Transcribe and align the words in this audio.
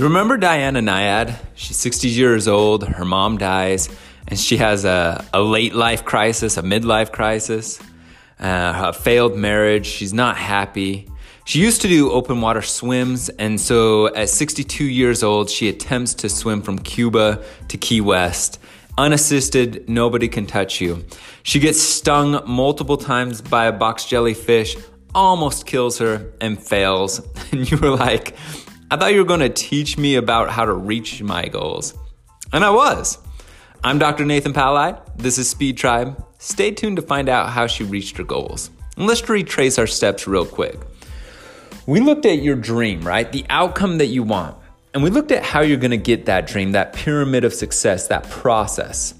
You 0.00 0.04
remember 0.04 0.38
Diana 0.38 0.80
Nyad? 0.80 1.36
She's 1.54 1.76
60 1.76 2.08
years 2.08 2.48
old, 2.48 2.88
her 2.88 3.04
mom 3.04 3.36
dies, 3.36 3.90
and 4.26 4.38
she 4.38 4.56
has 4.56 4.86
a, 4.86 5.22
a 5.34 5.42
late 5.42 5.74
life 5.74 6.06
crisis, 6.06 6.56
a 6.56 6.62
midlife 6.62 7.12
crisis, 7.12 7.78
uh, 8.40 8.86
a 8.86 8.92
failed 8.94 9.36
marriage. 9.36 9.84
She's 9.84 10.14
not 10.14 10.38
happy. 10.38 11.06
She 11.44 11.58
used 11.60 11.82
to 11.82 11.88
do 11.88 12.10
open 12.12 12.40
water 12.40 12.62
swims, 12.62 13.28
and 13.28 13.60
so 13.60 14.06
at 14.14 14.30
62 14.30 14.84
years 14.84 15.22
old, 15.22 15.50
she 15.50 15.68
attempts 15.68 16.14
to 16.14 16.30
swim 16.30 16.62
from 16.62 16.78
Cuba 16.78 17.44
to 17.68 17.76
Key 17.76 18.00
West. 18.00 18.58
Unassisted, 18.96 19.86
nobody 19.86 20.28
can 20.28 20.46
touch 20.46 20.80
you. 20.80 21.04
She 21.42 21.58
gets 21.58 21.78
stung 21.78 22.40
multiple 22.46 22.96
times 22.96 23.42
by 23.42 23.66
a 23.66 23.72
box 23.72 24.06
jellyfish, 24.06 24.78
almost 25.14 25.66
kills 25.66 25.98
her, 25.98 26.32
and 26.40 26.58
fails. 26.58 27.20
And 27.52 27.70
you 27.70 27.76
were 27.76 27.90
like, 27.90 28.34
I 28.92 28.96
thought 28.96 29.12
you 29.12 29.20
were 29.20 29.24
going 29.24 29.38
to 29.38 29.48
teach 29.48 29.96
me 29.96 30.16
about 30.16 30.50
how 30.50 30.64
to 30.64 30.72
reach 30.72 31.22
my 31.22 31.46
goals. 31.46 31.94
And 32.52 32.64
I 32.64 32.70
was. 32.70 33.18
I'm 33.84 34.00
Dr. 34.00 34.24
Nathan 34.24 34.52
Pali. 34.52 34.98
This 35.14 35.38
is 35.38 35.48
Speed 35.48 35.76
Tribe. 35.76 36.20
Stay 36.40 36.72
tuned 36.72 36.96
to 36.96 37.02
find 37.02 37.28
out 37.28 37.50
how 37.50 37.68
she 37.68 37.84
reached 37.84 38.16
her 38.16 38.24
goals. 38.24 38.68
And 38.96 39.06
let's 39.06 39.28
retrace 39.28 39.78
our 39.78 39.86
steps 39.86 40.26
real 40.26 40.44
quick. 40.44 40.76
We 41.86 42.00
looked 42.00 42.26
at 42.26 42.42
your 42.42 42.56
dream, 42.56 43.02
right? 43.02 43.30
The 43.30 43.46
outcome 43.48 43.98
that 43.98 44.08
you 44.08 44.24
want. 44.24 44.56
And 44.92 45.04
we 45.04 45.10
looked 45.10 45.30
at 45.30 45.44
how 45.44 45.60
you're 45.60 45.78
going 45.78 45.92
to 45.92 45.96
get 45.96 46.26
that 46.26 46.48
dream, 46.48 46.72
that 46.72 46.92
pyramid 46.92 47.44
of 47.44 47.54
success, 47.54 48.08
that 48.08 48.28
process. 48.28 49.14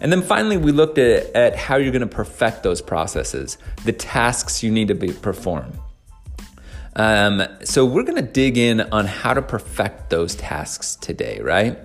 And 0.00 0.10
then 0.10 0.22
finally, 0.22 0.56
we 0.56 0.72
looked 0.72 0.98
at, 0.98 1.32
at 1.36 1.54
how 1.54 1.76
you're 1.76 1.92
going 1.92 2.00
to 2.00 2.08
perfect 2.08 2.64
those 2.64 2.82
processes, 2.82 3.56
the 3.84 3.92
tasks 3.92 4.64
you 4.64 4.72
need 4.72 4.88
to 4.88 4.96
be, 4.96 5.12
perform. 5.12 5.72
Um, 6.94 7.42
so 7.64 7.86
we're 7.86 8.02
going 8.02 8.16
to 8.16 8.30
dig 8.30 8.58
in 8.58 8.80
on 8.80 9.06
how 9.06 9.34
to 9.34 9.42
perfect 9.42 10.10
those 10.10 10.34
tasks 10.34 10.96
today, 10.96 11.40
right? 11.40 11.78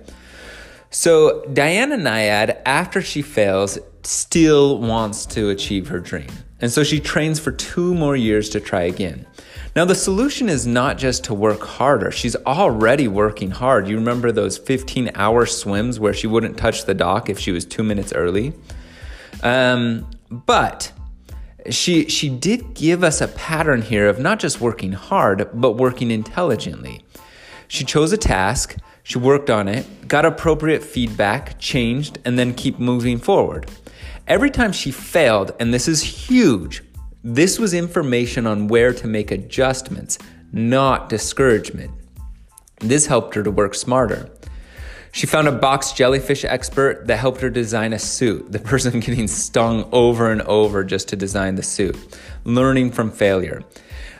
So 0.90 1.44
Diana 1.52 1.96
Nyad, 1.96 2.60
after 2.64 3.00
she 3.00 3.22
fails, 3.22 3.78
still 4.02 4.78
wants 4.78 5.26
to 5.26 5.50
achieve 5.50 5.88
her 5.88 6.00
dream. 6.00 6.28
And 6.60 6.72
so 6.72 6.82
she 6.82 6.98
trains 6.98 7.38
for 7.38 7.52
two 7.52 7.94
more 7.94 8.16
years 8.16 8.48
to 8.50 8.60
try 8.60 8.82
again. 8.82 9.26
Now, 9.76 9.84
the 9.84 9.94
solution 9.94 10.48
is 10.48 10.66
not 10.66 10.98
just 10.98 11.24
to 11.24 11.34
work 11.34 11.60
harder. 11.60 12.10
She's 12.10 12.34
already 12.34 13.06
working 13.06 13.50
hard. 13.50 13.86
You 13.86 13.96
remember 13.96 14.32
those 14.32 14.58
15 14.58 15.12
hour 15.14 15.46
swims 15.46 16.00
where 16.00 16.14
she 16.14 16.26
wouldn't 16.26 16.56
touch 16.56 16.84
the 16.84 16.94
dock 16.94 17.28
if 17.28 17.38
she 17.38 17.52
was 17.52 17.64
two 17.64 17.84
minutes 17.84 18.12
early? 18.12 18.54
Um, 19.42 20.10
but 20.30 20.90
she 21.70 22.08
she 22.08 22.28
did 22.28 22.74
give 22.74 23.02
us 23.02 23.20
a 23.20 23.28
pattern 23.28 23.82
here 23.82 24.08
of 24.08 24.18
not 24.18 24.38
just 24.38 24.60
working 24.60 24.92
hard 24.92 25.48
but 25.54 25.72
working 25.72 26.10
intelligently. 26.10 27.04
She 27.68 27.84
chose 27.84 28.12
a 28.12 28.16
task, 28.16 28.76
she 29.02 29.18
worked 29.18 29.50
on 29.50 29.68
it, 29.68 30.08
got 30.08 30.24
appropriate 30.24 30.82
feedback, 30.82 31.58
changed, 31.58 32.18
and 32.24 32.38
then 32.38 32.54
keep 32.54 32.78
moving 32.78 33.18
forward. 33.18 33.70
Every 34.26 34.50
time 34.50 34.72
she 34.72 34.90
failed, 34.90 35.52
and 35.58 35.72
this 35.72 35.88
is 35.88 36.02
huge, 36.02 36.82
this 37.22 37.58
was 37.58 37.74
information 37.74 38.46
on 38.46 38.68
where 38.68 38.92
to 38.92 39.06
make 39.06 39.30
adjustments, 39.30 40.18
not 40.52 41.08
discouragement. 41.08 41.90
This 42.80 43.06
helped 43.06 43.34
her 43.34 43.42
to 43.42 43.50
work 43.50 43.74
smarter. 43.74 44.30
She 45.12 45.26
found 45.26 45.48
a 45.48 45.52
box 45.52 45.92
jellyfish 45.92 46.44
expert 46.44 47.06
that 47.06 47.16
helped 47.18 47.40
her 47.40 47.50
design 47.50 47.92
a 47.92 47.98
suit, 47.98 48.52
the 48.52 48.58
person 48.58 49.00
getting 49.00 49.28
stung 49.28 49.88
over 49.92 50.30
and 50.30 50.42
over 50.42 50.84
just 50.84 51.08
to 51.08 51.16
design 51.16 51.54
the 51.54 51.62
suit, 51.62 51.96
learning 52.44 52.92
from 52.92 53.10
failure. 53.10 53.62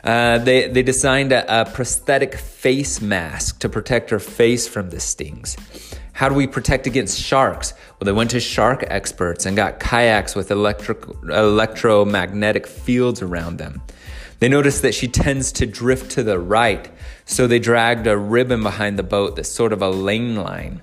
Uh, 0.03 0.37
they, 0.37 0.67
they 0.67 0.81
designed 0.81 1.31
a, 1.31 1.61
a 1.61 1.65
prosthetic 1.65 2.35
face 2.35 3.01
mask 3.01 3.59
to 3.59 3.69
protect 3.69 4.09
her 4.09 4.19
face 4.19 4.67
from 4.67 4.89
the 4.89 4.99
stings. 4.99 5.57
How 6.13 6.29
do 6.29 6.35
we 6.35 6.47
protect 6.47 6.87
against 6.87 7.19
sharks? 7.19 7.73
Well, 7.99 8.05
they 8.05 8.11
went 8.11 8.31
to 8.31 8.39
shark 8.39 8.83
experts 8.87 9.45
and 9.45 9.55
got 9.55 9.79
kayaks 9.79 10.35
with 10.35 10.51
electric, 10.51 11.05
electromagnetic 11.29 12.67
fields 12.67 13.21
around 13.21 13.57
them. 13.57 13.81
They 14.39 14.49
noticed 14.49 14.81
that 14.83 14.93
she 14.95 15.07
tends 15.07 15.51
to 15.53 15.65
drift 15.65 16.11
to 16.11 16.23
the 16.23 16.39
right, 16.39 16.89
so 17.25 17.45
they 17.45 17.59
dragged 17.59 18.07
a 18.07 18.17
ribbon 18.17 18.63
behind 18.63 18.97
the 18.97 19.03
boat 19.03 19.35
that's 19.35 19.49
sort 19.49 19.73
of 19.73 19.81
a 19.81 19.89
lane 19.89 20.35
line. 20.35 20.81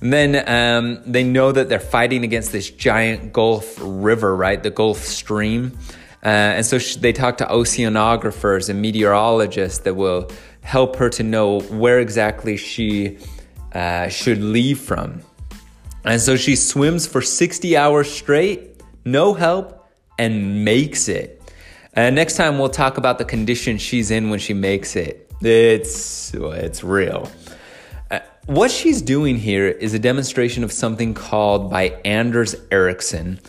And 0.00 0.12
then 0.12 0.48
um, 0.48 1.02
they 1.06 1.22
know 1.22 1.52
that 1.52 1.68
they're 1.68 1.78
fighting 1.78 2.24
against 2.24 2.52
this 2.52 2.70
giant 2.70 3.32
Gulf 3.32 3.76
River, 3.80 4.34
right? 4.34 4.60
The 4.60 4.70
Gulf 4.70 4.98
Stream. 4.98 5.78
Uh, 6.24 6.28
and 6.28 6.66
so 6.66 6.78
she, 6.78 6.98
they 6.98 7.12
talk 7.12 7.38
to 7.38 7.44
oceanographers 7.46 8.68
and 8.68 8.80
meteorologists 8.80 9.78
that 9.80 9.94
will 9.94 10.30
help 10.62 10.96
her 10.96 11.08
to 11.10 11.22
know 11.22 11.60
where 11.60 11.98
exactly 12.00 12.56
she 12.56 13.18
uh, 13.72 14.08
should 14.08 14.38
leave 14.38 14.78
from. 14.78 15.22
And 16.04 16.20
so 16.20 16.36
she 16.36 16.56
swims 16.56 17.06
for 17.06 17.22
60 17.22 17.76
hours 17.76 18.10
straight, 18.10 18.80
no 19.04 19.34
help, 19.34 19.88
and 20.18 20.64
makes 20.64 21.08
it. 21.08 21.41
And 21.94 22.16
next 22.16 22.36
time 22.36 22.58
we'll 22.58 22.70
talk 22.70 22.96
about 22.96 23.18
the 23.18 23.24
condition 23.24 23.76
she's 23.78 24.10
in 24.10 24.30
when 24.30 24.38
she 24.38 24.54
makes 24.54 24.96
it. 24.96 25.30
It's 25.42 26.32
it's 26.34 26.82
real. 26.82 27.30
Uh, 28.10 28.20
what 28.46 28.70
she's 28.70 29.02
doing 29.02 29.36
here 29.36 29.68
is 29.68 29.92
a 29.92 29.98
demonstration 29.98 30.64
of 30.64 30.72
something 30.72 31.14
called 31.14 31.70
by 31.70 32.00
Anders 32.04 32.54
Ericsson 32.70 33.40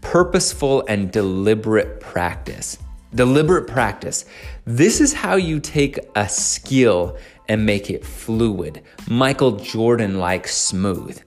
purposeful 0.00 0.84
and 0.88 1.10
deliberate 1.12 2.00
practice. 2.00 2.78
Deliberate 3.14 3.66
practice. 3.66 4.24
This 4.64 5.00
is 5.00 5.12
how 5.12 5.36
you 5.36 5.60
take 5.60 5.98
a 6.16 6.28
skill 6.28 7.18
and 7.48 7.66
make 7.66 7.90
it 7.90 8.04
fluid, 8.04 8.82
Michael 9.08 9.52
Jordan 9.52 10.18
like 10.18 10.46
smooth. 10.46 11.20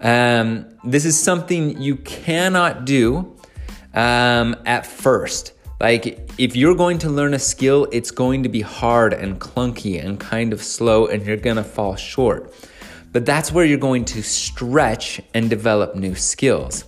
Um, 0.00 0.66
this 0.84 1.04
is 1.04 1.20
something 1.20 1.80
you 1.80 1.96
cannot 1.96 2.86
do 2.86 3.36
um, 3.92 4.56
at 4.64 4.86
first. 4.86 5.52
Like, 5.80 6.32
if 6.38 6.56
you're 6.56 6.74
going 6.74 6.98
to 6.98 7.10
learn 7.10 7.34
a 7.34 7.38
skill, 7.38 7.86
it's 7.92 8.10
going 8.10 8.42
to 8.42 8.48
be 8.48 8.62
hard 8.62 9.12
and 9.12 9.40
clunky 9.40 10.04
and 10.04 10.18
kind 10.18 10.52
of 10.52 10.60
slow, 10.62 11.06
and 11.06 11.24
you're 11.24 11.36
gonna 11.36 11.62
fall 11.62 11.94
short. 11.94 12.52
But 13.12 13.24
that's 13.24 13.52
where 13.52 13.64
you're 13.64 13.78
going 13.78 14.04
to 14.06 14.22
stretch 14.22 15.20
and 15.34 15.48
develop 15.48 15.94
new 15.94 16.14
skills. 16.14 16.84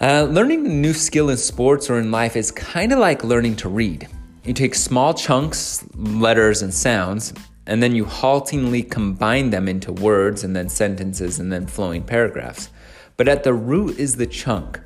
Uh, 0.00 0.26
learning 0.30 0.64
a 0.64 0.70
new 0.70 0.94
skill 0.94 1.28
in 1.28 1.36
sports 1.36 1.90
or 1.90 1.98
in 1.98 2.10
life 2.10 2.34
is 2.36 2.50
kind 2.50 2.92
of 2.92 2.98
like 2.98 3.24
learning 3.24 3.56
to 3.56 3.68
read. 3.68 4.08
You 4.44 4.54
take 4.54 4.74
small 4.74 5.12
chunks, 5.12 5.84
letters, 5.94 6.62
and 6.62 6.72
sounds, 6.72 7.34
and 7.66 7.82
then 7.82 7.94
you 7.94 8.04
haltingly 8.04 8.82
combine 8.82 9.50
them 9.50 9.68
into 9.68 9.92
words 9.92 10.44
and 10.44 10.56
then 10.56 10.68
sentences 10.68 11.40
and 11.40 11.52
then 11.52 11.66
flowing 11.66 12.02
paragraphs. 12.02 12.70
But 13.16 13.28
at 13.28 13.44
the 13.44 13.52
root 13.52 13.98
is 13.98 14.16
the 14.16 14.26
chunk. 14.26 14.80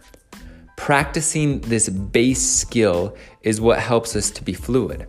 Practicing 0.83 1.61
this 1.61 1.89
base 1.89 2.45
skill 2.45 3.17
is 3.43 3.61
what 3.61 3.79
helps 3.79 4.17
us 4.17 4.33
to 4.33 4.43
be 4.43 4.53
fluid. 4.53 5.07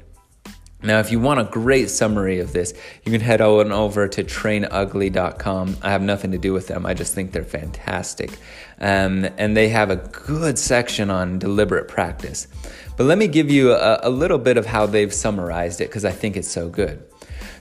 Now, 0.84 1.00
if 1.00 1.11
you 1.11 1.19
want 1.19 1.39
a 1.39 1.45
great 1.45 1.89
summary 1.89 2.38
of 2.38 2.53
this, 2.53 2.75
you 3.03 3.11
can 3.11 3.19
head 3.19 3.41
on 3.41 3.72
over 3.72 4.07
to 4.07 4.23
trainugly.com. 4.23 5.78
I 5.81 5.89
have 5.89 6.03
nothing 6.03 6.29
to 6.29 6.38
do 6.38 6.53
with 6.53 6.67
them, 6.67 6.85
I 6.85 6.94
just 6.94 7.16
think 7.16 7.31
they're 7.31 7.44
fantastic. 7.44 8.29
Um, 8.79 9.28
and 9.39 9.57
they 9.57 9.67
have 9.69 9.89
a 9.89 9.95
good 9.95 10.59
section 10.59 11.09
on 11.09 11.39
deliberate 11.39 11.88
practice. 11.88 12.47
But 12.95 13.05
let 13.05 13.17
me 13.17 13.28
give 13.28 13.50
you 13.50 13.72
a, 13.72 14.01
a 14.03 14.11
little 14.11 14.38
bit 14.38 14.57
of 14.57 14.67
how 14.67 14.85
they've 14.85 15.11
summarized 15.11 15.81
it 15.81 15.90
because 15.90 16.05
I 16.05 16.11
think 16.11 16.38
it's 16.38 16.51
so 16.51 16.69
good. 16.69 17.03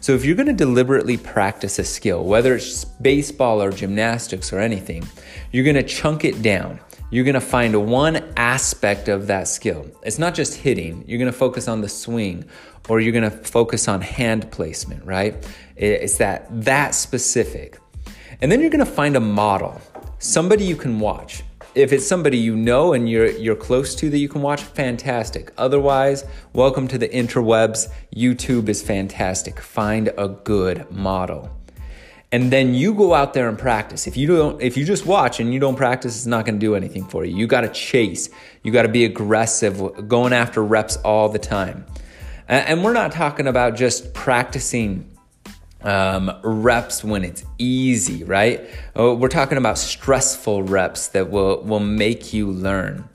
So, 0.00 0.12
if 0.12 0.26
you're 0.26 0.36
going 0.36 0.48
to 0.48 0.52
deliberately 0.52 1.16
practice 1.16 1.78
a 1.78 1.84
skill, 1.84 2.24
whether 2.24 2.56
it's 2.56 2.84
baseball 2.84 3.62
or 3.62 3.70
gymnastics 3.70 4.52
or 4.52 4.58
anything, 4.58 5.08
you're 5.50 5.64
going 5.64 5.76
to 5.76 5.82
chunk 5.82 6.26
it 6.26 6.42
down 6.42 6.78
you're 7.12 7.26
gonna 7.26 7.42
find 7.42 7.90
one 7.90 8.24
aspect 8.38 9.06
of 9.06 9.26
that 9.26 9.46
skill. 9.46 9.86
It's 10.03 10.18
not 10.18 10.34
just 10.34 10.54
hitting, 10.54 11.04
you're 11.06 11.18
gonna 11.18 11.30
focus 11.30 11.68
on 11.68 11.82
the 11.82 11.88
swing 11.88 12.47
or 12.88 13.00
you're 13.00 13.12
gonna 13.12 13.30
focus 13.30 13.86
on 13.86 14.00
hand 14.00 14.50
placement, 14.50 15.04
right? 15.04 15.36
It's 15.76 16.16
that 16.16 16.47
that 16.64 16.94
specific. 16.94 17.78
And 18.41 18.50
then 18.50 18.62
you're 18.62 18.70
gonna 18.70 18.86
find 18.86 19.14
a 19.14 19.20
model, 19.20 19.78
somebody 20.20 20.64
you 20.64 20.74
can 20.74 20.98
watch. 21.00 21.42
If 21.74 21.92
it's 21.92 22.06
somebody 22.06 22.38
you 22.38 22.56
know 22.56 22.94
and 22.94 23.10
you're 23.10 23.30
you're 23.30 23.56
close 23.56 23.94
to 23.97 24.08
that 24.08 24.18
you 24.18 24.30
can 24.30 24.41
watch, 24.41 24.62
fantastic. 24.62 25.53
Otherwise, 25.58 26.24
welcome 26.54 26.88
to 26.88 26.97
the 26.97 27.10
interwebs. 27.10 27.92
YouTube 28.16 28.70
is 28.70 28.80
fantastic. 28.80 29.60
Find 29.60 30.10
a 30.16 30.28
good 30.28 30.91
model 30.91 31.50
and 32.32 32.50
then 32.50 32.72
you 32.72 32.94
go 32.94 33.12
out 33.12 33.34
there 33.34 33.48
and 33.48 33.58
practice. 33.58 34.06
If 34.06 34.16
you 34.16 34.26
don't, 34.26 34.60
if 34.60 34.76
you 34.78 34.86
just 34.86 35.04
watch 35.04 35.38
and 35.38 35.52
you 35.52 35.60
don't 35.60 35.76
practice, 35.76 36.16
it's 36.16 36.26
not 36.26 36.46
going 36.46 36.54
to 36.54 36.66
do 36.66 36.74
anything 36.74 37.04
for 37.04 37.26
you. 37.26 37.36
You 37.36 37.46
got 37.46 37.60
to 37.60 37.68
chase. 37.68 38.30
You 38.62 38.72
got 38.72 38.82
to 38.82 38.88
be 38.88 39.04
aggressive, 39.04 40.08
going 40.08 40.32
after 40.32 40.64
reps 40.64 40.96
all 40.96 41.28
the 41.28 41.38
time. 41.38 41.84
And 42.48 42.82
we're 42.82 42.94
not 42.94 43.12
talking 43.12 43.46
about 43.46 43.76
just 43.76 44.14
practicing 44.14 45.08
um, 45.82 46.30
reps 46.42 47.04
when 47.04 47.24
it's 47.24 47.44
easy, 47.58 48.24
right? 48.24 48.68
Oh, 48.96 49.14
we're 49.14 49.28
talking 49.28 49.58
about 49.58 49.78
stressful 49.78 50.64
reps 50.64 51.08
that 51.08 51.30
will 51.30 51.62
will 51.62 51.80
make 51.80 52.32
you 52.32 52.50
learn. 52.50 53.08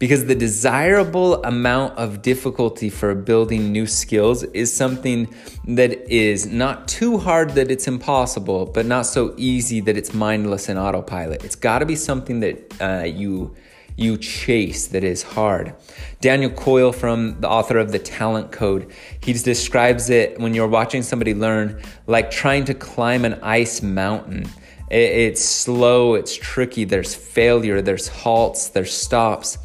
Because 0.00 0.24
the 0.24 0.34
desirable 0.34 1.44
amount 1.44 1.96
of 1.98 2.22
difficulty 2.22 2.88
for 2.88 3.14
building 3.14 3.70
new 3.70 3.86
skills 3.86 4.42
is 4.42 4.74
something 4.74 5.32
that 5.68 5.92
is 6.10 6.46
not 6.46 6.88
too 6.88 7.18
hard 7.18 7.50
that 7.50 7.70
it's 7.70 7.86
impossible, 7.86 8.64
but 8.64 8.86
not 8.86 9.02
so 9.02 9.34
easy 9.36 9.78
that 9.78 9.98
it's 9.98 10.14
mindless 10.14 10.70
and 10.70 10.78
autopilot. 10.78 11.44
It's 11.44 11.54
got 11.54 11.80
to 11.80 11.86
be 11.86 11.96
something 11.96 12.40
that 12.40 12.80
uh, 12.80 13.04
you 13.04 13.54
you 13.96 14.16
chase 14.16 14.86
that 14.86 15.04
is 15.04 15.22
hard. 15.22 15.74
Daniel 16.22 16.50
Coyle, 16.50 16.92
from 16.92 17.38
the 17.42 17.48
author 17.48 17.76
of 17.76 17.92
The 17.92 17.98
Talent 17.98 18.50
Code, 18.50 18.90
he 19.22 19.34
describes 19.34 20.08
it 20.08 20.40
when 20.40 20.54
you're 20.54 20.68
watching 20.68 21.02
somebody 21.02 21.34
learn 21.34 21.82
like 22.06 22.30
trying 22.30 22.64
to 22.64 22.72
climb 22.72 23.26
an 23.26 23.34
ice 23.42 23.82
mountain. 23.82 24.46
It's 24.90 25.44
slow, 25.44 26.14
it's 26.14 26.34
tricky, 26.34 26.84
there's 26.84 27.14
failure, 27.14 27.82
there's 27.82 28.08
halts, 28.08 28.70
there's 28.70 28.94
stops. 28.94 29.58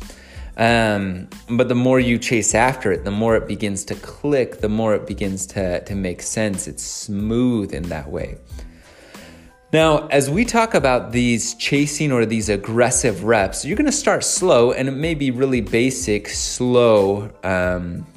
Um, 0.57 1.27
but 1.49 1.67
the 1.67 1.75
more 1.75 1.99
you 1.99 2.17
chase 2.17 2.55
after 2.55 2.91
it, 2.91 3.03
the 3.03 3.11
more 3.11 3.35
it 3.35 3.47
begins 3.47 3.83
to 3.85 3.95
click, 3.95 4.61
the 4.61 4.69
more 4.69 4.95
it 4.95 5.05
begins 5.05 5.45
to, 5.47 5.83
to 5.83 5.95
make 5.95 6.21
sense. 6.21 6.67
It's 6.67 6.83
smooth 6.83 7.73
in 7.73 7.83
that 7.89 8.09
way. 8.09 8.37
Now, 9.73 10.07
as 10.07 10.29
we 10.29 10.45
talk 10.45 10.73
about 10.73 11.11
these 11.11 11.55
chasing 11.55 12.13
or 12.13 12.25
these 12.25 12.47
aggressive 12.47 13.25
reps, 13.25 13.65
you're 13.65 13.75
to 13.85 13.91
start 13.91 14.23
slow 14.23 14.71
and 14.71 14.87
it 14.87 14.93
may 14.93 15.15
be 15.15 15.31
really 15.31 15.59
basic, 15.59 16.29
slow 16.29 17.29
um, 17.43 18.07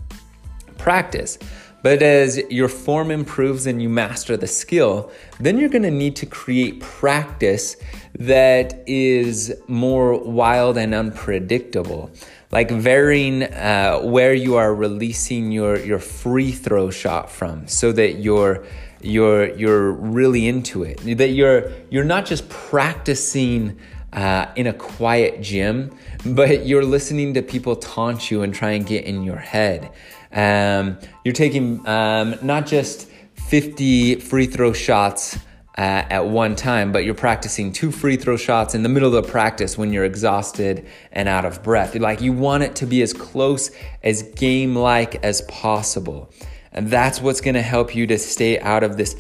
practice. 0.77 1.39
But 1.83 2.03
as 2.03 2.39
your 2.51 2.69
form 2.69 3.11
improves 3.11 3.67
and 3.67 3.81
you 3.81 3.89
master 3.89 4.37
the 4.37 4.47
skill, 4.47 5.11
then 5.39 5.59
you're 5.59 5.69
gonna 5.69 5.91
need 5.91 6.17
to 6.17 6.27
create 6.27 6.81
practice 6.81 7.77
that 8.19 8.83
is 8.87 9.55
more 9.69 10.19
wild 10.19 10.77
and 10.77 10.95
unpredictable. 10.95 12.11
Like 12.51 12.71
varying 12.71 13.43
uh, 13.45 14.01
where 14.01 14.35
you 14.35 14.57
are 14.57 14.75
releasing 14.75 15.53
your, 15.53 15.79
your 15.79 15.99
free 15.99 16.51
throw 16.51 16.91
shot 16.91 17.31
from 17.31 17.69
so 17.69 17.93
that 17.93 18.15
you're 18.15 18.65
you're 19.01 19.55
you're 19.55 19.93
really 19.93 20.49
into 20.49 20.83
it. 20.83 20.99
That 21.19 21.29
you're 21.29 21.71
you're 21.91 22.05
not 22.05 22.27
just 22.27 22.49
practicing 22.49 23.79
uh, 24.13 24.47
in 24.57 24.67
a 24.67 24.73
quiet 24.73 25.41
gym, 25.43 25.97
but 26.25 26.67
you're 26.67 26.85
listening 26.85 27.35
to 27.35 27.43
people 27.43 27.77
taunt 27.77 28.31
you 28.31 28.43
and 28.43 28.55
try 28.55 28.71
and 28.71 28.87
get 28.87 29.05
in 29.05 29.23
your 29.23 29.37
head. 29.37 29.91
Um, 30.33 30.99
you're 31.25 31.35
taking 31.35 31.87
um, 31.87 32.37
not 32.43 32.67
just 32.67 33.09
50 33.49 34.17
free 34.17 34.47
throw 34.47 34.73
shots 34.73 35.39
uh, 35.79 36.05
at 36.11 36.27
one 36.27 36.57
time, 36.57 36.91
but 36.91 37.05
you're 37.05 37.15
practicing 37.15 37.73
two 37.73 37.93
free 37.93 38.17
throw 38.17 38.37
shots 38.37 38.75
in 38.75 38.83
the 38.83 38.89
middle 38.89 39.15
of 39.15 39.25
the 39.25 39.31
practice 39.31 39.79
when 39.79 39.93
you're 39.93 40.05
exhausted 40.05 40.87
and 41.13 41.29
out 41.29 41.45
of 41.45 41.63
breath. 41.63 41.95
Like 41.95 42.21
you 42.21 42.33
want 42.33 42.65
it 42.65 42.75
to 42.77 42.87
be 42.87 43.01
as 43.01 43.13
close 43.13 43.71
as 44.03 44.25
game 44.35 44.75
like 44.75 45.25
as 45.25 45.43
possible. 45.43 46.33
And 46.73 46.91
that's 46.91 47.21
what's 47.23 47.41
gonna 47.41 47.63
help 47.63 47.95
you 47.95 48.09
to 48.09 48.19
stay 48.19 48.59
out 48.59 48.83
of 48.83 48.97
this 48.97 49.15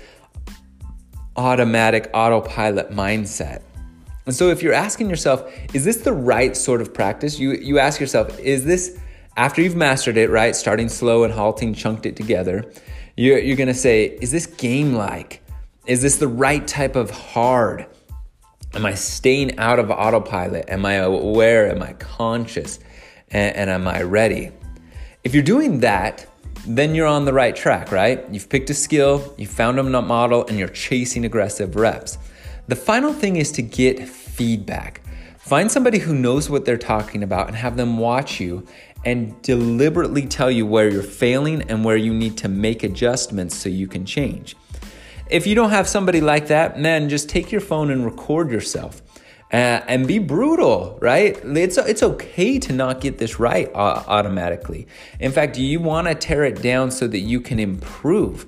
automatic 1.36 2.10
autopilot 2.12 2.90
mindset. 2.90 3.62
And 4.26 4.34
so 4.34 4.48
if 4.48 4.60
you're 4.60 4.74
asking 4.74 5.08
yourself, 5.08 5.50
is 5.72 5.84
this 5.84 5.98
the 5.98 6.12
right 6.12 6.56
sort 6.56 6.80
of 6.80 6.92
practice? 6.92 7.38
You 7.38 7.52
you 7.52 7.78
ask 7.78 8.00
yourself, 8.00 8.36
is 8.40 8.64
this 8.64 8.98
after 9.38 9.62
you've 9.62 9.76
mastered 9.76 10.16
it, 10.16 10.30
right? 10.30 10.54
Starting 10.56 10.88
slow 10.88 11.22
and 11.22 11.32
halting, 11.32 11.72
chunked 11.72 12.06
it 12.06 12.16
together, 12.16 12.72
you're, 13.16 13.38
you're 13.38 13.56
gonna 13.56 13.72
say, 13.72 14.06
is 14.20 14.32
this 14.32 14.46
game 14.46 14.94
like? 14.94 15.42
Is 15.86 16.02
this 16.02 16.16
the 16.16 16.26
right 16.26 16.66
type 16.66 16.96
of 16.96 17.10
hard? 17.10 17.86
Am 18.74 18.84
I 18.84 18.94
staying 18.94 19.56
out 19.58 19.78
of 19.78 19.92
autopilot? 19.92 20.68
Am 20.68 20.84
I 20.84 20.94
aware? 20.94 21.70
Am 21.70 21.80
I 21.82 21.92
conscious? 21.94 22.80
And, 23.30 23.54
and 23.54 23.70
am 23.70 23.86
I 23.86 24.02
ready? 24.02 24.50
If 25.22 25.34
you're 25.34 25.44
doing 25.44 25.80
that, 25.80 26.26
then 26.66 26.96
you're 26.96 27.06
on 27.06 27.24
the 27.24 27.32
right 27.32 27.54
track, 27.54 27.92
right? 27.92 28.28
You've 28.32 28.48
picked 28.48 28.70
a 28.70 28.74
skill, 28.74 29.34
you 29.38 29.46
found 29.46 29.78
a 29.78 29.84
model, 29.84 30.46
and 30.48 30.58
you're 30.58 30.66
chasing 30.66 31.24
aggressive 31.24 31.76
reps. 31.76 32.18
The 32.66 32.76
final 32.76 33.12
thing 33.12 33.36
is 33.36 33.52
to 33.52 33.62
get 33.62 34.08
feedback. 34.08 35.00
Find 35.48 35.72
somebody 35.72 35.98
who 35.98 36.14
knows 36.14 36.50
what 36.50 36.66
they're 36.66 36.76
talking 36.76 37.22
about 37.22 37.46
and 37.46 37.56
have 37.56 37.78
them 37.78 37.96
watch 37.96 38.38
you 38.38 38.66
and 39.04 39.40
deliberately 39.42 40.26
tell 40.26 40.50
you 40.50 40.66
where 40.66 40.88
you're 40.88 41.02
failing 41.02 41.62
and 41.62 41.84
where 41.84 41.96
you 41.96 42.12
need 42.12 42.36
to 42.38 42.48
make 42.48 42.82
adjustments 42.82 43.56
so 43.56 43.68
you 43.68 43.86
can 43.86 44.04
change. 44.04 44.56
If 45.30 45.46
you 45.46 45.54
don't 45.54 45.70
have 45.70 45.86
somebody 45.86 46.20
like 46.20 46.48
that, 46.48 46.82
then 46.82 47.08
just 47.08 47.28
take 47.28 47.52
your 47.52 47.60
phone 47.60 47.90
and 47.90 48.04
record 48.04 48.50
yourself. 48.50 49.02
Uh, 49.50 49.80
and 49.88 50.06
be 50.06 50.18
brutal, 50.18 50.98
right? 51.00 51.40
It's 51.42 51.78
it's 51.78 52.02
okay 52.02 52.58
to 52.58 52.72
not 52.74 53.00
get 53.00 53.16
this 53.16 53.40
right 53.40 53.70
uh, 53.74 54.04
automatically. 54.06 54.86
In 55.20 55.32
fact, 55.32 55.56
you 55.56 55.80
want 55.80 56.06
to 56.06 56.14
tear 56.14 56.44
it 56.44 56.60
down 56.60 56.90
so 56.90 57.06
that 57.08 57.20
you 57.20 57.40
can 57.40 57.58
improve. 57.58 58.44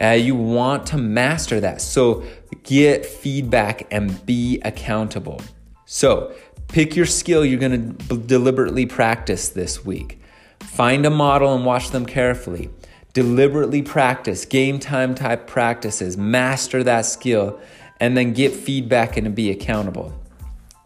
Uh, 0.00 0.12
you 0.12 0.34
want 0.34 0.86
to 0.86 0.96
master 0.96 1.60
that. 1.60 1.82
So 1.82 2.24
get 2.62 3.04
feedback 3.04 3.88
and 3.90 4.24
be 4.24 4.58
accountable. 4.64 5.42
So 5.84 6.34
Pick 6.68 6.94
your 6.94 7.06
skill 7.06 7.44
you're 7.44 7.58
going 7.58 7.96
to 7.96 8.04
b- 8.16 8.22
deliberately 8.26 8.86
practice 8.86 9.48
this 9.48 9.84
week. 9.84 10.20
Find 10.60 11.06
a 11.06 11.10
model 11.10 11.54
and 11.54 11.64
watch 11.64 11.90
them 11.90 12.04
carefully. 12.04 12.70
Deliberately 13.14 13.82
practice, 13.82 14.44
game 14.44 14.78
time 14.78 15.14
type 15.14 15.46
practices, 15.46 16.16
master 16.16 16.84
that 16.84 17.06
skill, 17.06 17.58
and 18.00 18.16
then 18.16 18.32
get 18.32 18.52
feedback 18.52 19.16
and 19.16 19.34
be 19.34 19.50
accountable. 19.50 20.12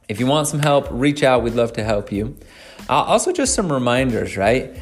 If 0.08 0.20
you 0.20 0.26
want 0.26 0.46
some 0.46 0.60
help, 0.60 0.86
reach 0.90 1.22
out. 1.22 1.42
We'd 1.42 1.54
love 1.54 1.72
to 1.74 1.84
help 1.84 2.12
you. 2.12 2.36
Uh, 2.88 3.02
also, 3.02 3.32
just 3.32 3.54
some 3.54 3.72
reminders, 3.72 4.36
right? 4.36 4.76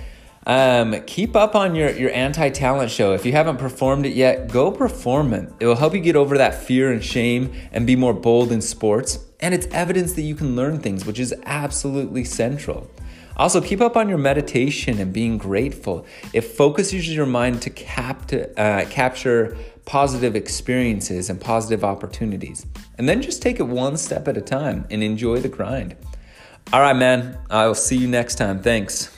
Um, 0.50 1.00
keep 1.02 1.36
up 1.36 1.54
on 1.54 1.76
your, 1.76 1.90
your 1.90 2.10
anti 2.10 2.50
talent 2.50 2.90
show. 2.90 3.12
If 3.12 3.24
you 3.24 3.30
haven't 3.30 3.58
performed 3.58 4.04
it 4.04 4.14
yet, 4.14 4.48
go 4.48 4.72
perform 4.72 5.32
it. 5.32 5.48
It 5.60 5.66
will 5.66 5.76
help 5.76 5.94
you 5.94 6.00
get 6.00 6.16
over 6.16 6.36
that 6.38 6.56
fear 6.56 6.90
and 6.90 7.04
shame 7.04 7.52
and 7.70 7.86
be 7.86 7.94
more 7.94 8.12
bold 8.12 8.50
in 8.50 8.60
sports. 8.60 9.24
And 9.38 9.54
it's 9.54 9.68
evidence 9.68 10.14
that 10.14 10.22
you 10.22 10.34
can 10.34 10.56
learn 10.56 10.80
things, 10.80 11.06
which 11.06 11.20
is 11.20 11.32
absolutely 11.44 12.24
central. 12.24 12.90
Also, 13.36 13.60
keep 13.60 13.80
up 13.80 13.96
on 13.96 14.08
your 14.08 14.18
meditation 14.18 14.98
and 14.98 15.12
being 15.12 15.38
grateful. 15.38 16.04
It 16.32 16.40
focuses 16.40 17.08
your 17.14 17.26
mind 17.26 17.62
to 17.62 17.70
cap- 17.70 18.32
uh, 18.32 18.86
capture 18.90 19.56
positive 19.84 20.34
experiences 20.34 21.30
and 21.30 21.40
positive 21.40 21.84
opportunities. 21.84 22.66
And 22.98 23.08
then 23.08 23.22
just 23.22 23.40
take 23.40 23.60
it 23.60 23.68
one 23.68 23.96
step 23.96 24.26
at 24.26 24.36
a 24.36 24.42
time 24.42 24.84
and 24.90 25.04
enjoy 25.04 25.38
the 25.38 25.48
grind. 25.48 25.94
All 26.72 26.80
right, 26.80 26.96
man. 26.96 27.38
I'll 27.50 27.76
see 27.76 27.96
you 27.96 28.08
next 28.08 28.34
time. 28.34 28.60
Thanks. 28.60 29.16